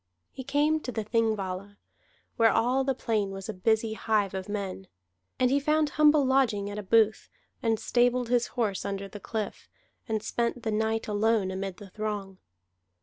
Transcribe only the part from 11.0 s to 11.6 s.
alone